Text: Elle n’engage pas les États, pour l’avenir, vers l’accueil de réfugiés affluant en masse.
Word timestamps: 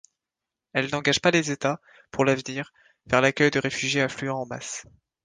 Elle 0.73 0.89
n’engage 0.91 1.19
pas 1.19 1.29
les 1.29 1.51
États, 1.51 1.79
pour 2.09 2.25
l’avenir, 2.25 2.73
vers 3.05 3.21
l’accueil 3.21 3.51
de 3.51 3.59
réfugiés 3.59 4.01
affluant 4.01 4.39
en 4.39 4.45
masse. 4.47 4.87